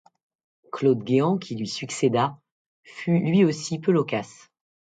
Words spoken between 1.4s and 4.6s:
lui succéda fut lui aussi peu loquace.